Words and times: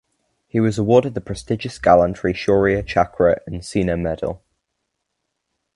He 0.47 0.59
was 0.59 0.79
awarded 0.79 1.13
the 1.13 1.21
prestigious 1.21 1.77
gallantry 1.77 2.33
Shaurya 2.33 2.81
Chakra 2.83 3.39
and 3.45 3.63
Sena 3.63 3.95
Medal. 3.95 4.43